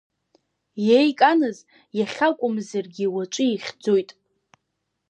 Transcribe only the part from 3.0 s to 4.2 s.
уаҵәы ихьӡоит.